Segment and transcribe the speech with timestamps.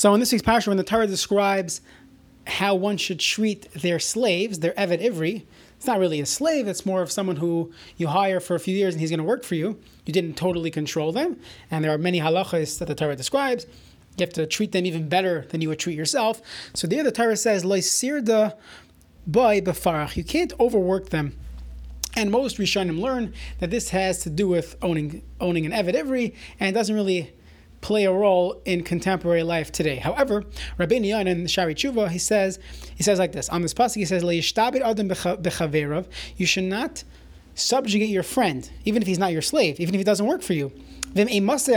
[0.00, 1.82] So in this week's parsha, when the Torah describes
[2.46, 5.44] how one should treat their slaves, their Eved Ivri,
[5.76, 8.74] it's not really a slave, it's more of someone who you hire for a few
[8.74, 9.78] years and he's going to work for you.
[10.06, 11.38] You didn't totally control them.
[11.70, 13.66] And there are many halachas that the Torah describes.
[14.16, 16.40] You have to treat them even better than you would treat yourself.
[16.72, 18.56] So there the Torah says, sirda
[19.26, 20.16] by befarach.
[20.16, 21.36] You can't overwork them.
[22.16, 26.34] And most Rishonim learn that this has to do with owning owning an Eved Ivri
[26.58, 27.34] and doesn't really
[27.80, 29.96] play a role in contemporary life today.
[29.96, 30.44] However,
[30.78, 32.58] Rabbi Yan in Shaarei Teshuva, he says,
[32.94, 35.10] he says like this on this pasuk, he says, adam
[36.36, 37.04] You should not
[37.54, 40.52] subjugate your friend, even if he's not your slave, even if he doesn't work for
[40.52, 40.72] you.
[41.12, 41.74] Let's you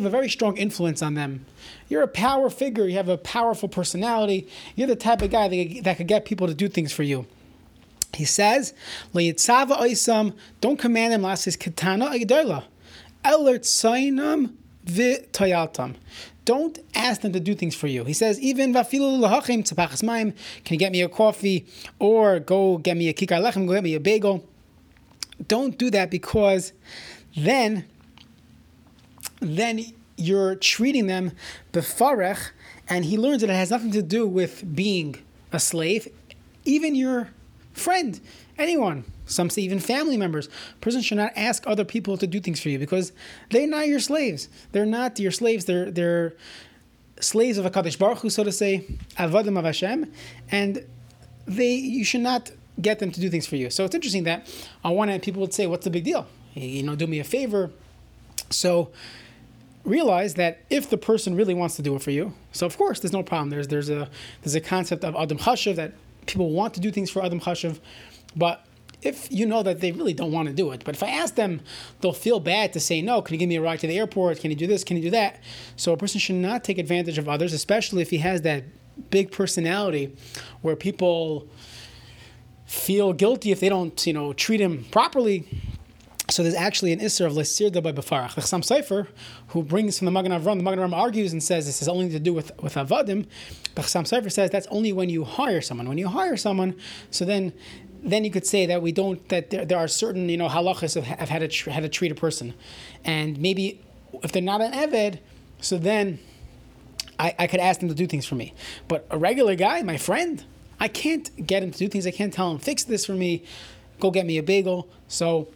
[0.00, 1.46] have a very strong influence on them.
[1.88, 2.88] You're a power figure.
[2.88, 4.48] You have a powerful personality.
[4.74, 7.26] You're the type of guy that, that could get people to do things for you.
[8.14, 8.74] He says,
[9.14, 11.24] Don't command them
[13.24, 14.52] Elertsainam
[14.86, 15.94] v'tayatam.
[16.44, 18.04] Don't ask them to do things for you.
[18.04, 21.66] He says, even can you get me a coffee
[22.00, 24.44] or go get me a kikar lechem, go get me a bagel.
[25.46, 26.72] Don't do that because
[27.36, 27.84] then,
[29.40, 29.84] then
[30.16, 31.32] you're treating them
[31.72, 32.50] befarech,
[32.88, 35.16] and he learns that it has nothing to do with being
[35.52, 36.08] a slave.
[36.64, 37.30] Even your
[37.72, 38.20] friend,
[38.58, 40.48] anyone, some say even family members.
[40.80, 43.12] Person should not ask other people to do things for you because
[43.50, 44.48] they're not your slaves.
[44.72, 45.64] They're not your slaves.
[45.64, 46.34] They're they're
[47.20, 48.84] slaves of a Kadosh Baruch Hu, so to say,
[49.16, 50.12] avadim of Hashem,
[50.50, 50.84] and
[51.46, 52.50] they you should not
[52.80, 53.70] get them to do things for you.
[53.70, 54.52] So it's interesting that
[54.84, 56.26] on one hand people would say, "What's the big deal?
[56.54, 57.70] You know, do me a favor."
[58.50, 58.90] So
[59.84, 63.00] realize that if the person really wants to do it for you, so of course
[63.00, 63.50] there's no problem.
[63.50, 64.08] There's there's a
[64.42, 65.92] there's a concept of Adam Chashav that
[66.26, 67.80] people want to do things for Adam Chashav,
[68.36, 68.64] but
[69.02, 70.84] if you know that they really don't want to do it.
[70.84, 71.60] But if I ask them,
[72.00, 74.38] they'll feel bad to say, no, can you give me a ride to the airport?
[74.40, 74.84] Can you do this?
[74.84, 75.40] Can you do that?
[75.76, 78.64] So a person should not take advantage of others, especially if he has that
[79.10, 80.14] big personality
[80.60, 81.48] where people
[82.64, 85.46] feel guilty if they don't, you know, treat him properly.
[86.32, 88.34] So there's actually an Isser of Lesirda by Befarach.
[88.34, 89.06] The Chassam Sofer,
[89.48, 92.08] who brings from the Magen Avram, the Magen Avram argues and says this has only
[92.08, 93.26] to do with, with Avadim.
[93.74, 95.88] But Chassam Sofer says that's only when you hire someone.
[95.88, 96.74] When you hire someone,
[97.10, 97.52] so then
[98.04, 100.96] then you could say that we don't that there, there are certain you know halachas
[100.96, 102.54] of, of how to how to treat a person,
[103.04, 103.82] and maybe
[104.22, 105.18] if they're not an eved,
[105.60, 106.18] so then
[107.18, 108.54] I, I could ask them to do things for me.
[108.88, 110.42] But a regular guy, my friend,
[110.80, 112.06] I can't get him to do things.
[112.06, 113.44] I can't tell him fix this for me,
[114.00, 114.88] go get me a bagel.
[115.08, 115.48] So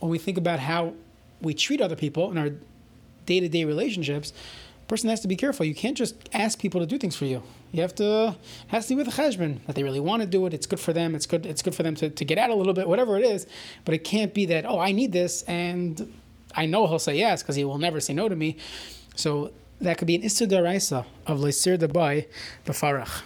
[0.00, 0.94] when we think about how
[1.40, 2.50] we treat other people in our
[3.26, 4.32] day to day relationships,
[4.82, 5.66] a person has to be careful.
[5.66, 7.42] You can't just ask people to do things for you.
[7.72, 8.36] You have to
[8.68, 10.54] has to be with a cheshbon that they really want to do it.
[10.54, 11.14] It's good for them.
[11.14, 11.44] It's good.
[11.44, 13.46] It's good for them to, to get out a little bit, whatever it is.
[13.84, 16.12] But it can't be that oh I need this and
[16.54, 18.56] I know he'll say yes because he will never say no to me.
[19.16, 22.26] So that could be an istudaraisa of leisir dabai
[22.64, 23.22] befarach.